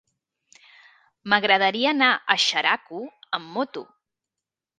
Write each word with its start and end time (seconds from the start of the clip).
M'agradaria 1.33 1.91
anar 1.91 2.09
a 2.15 2.39
Xeraco 2.47 3.03
amb 3.39 3.53
moto. 3.59 3.87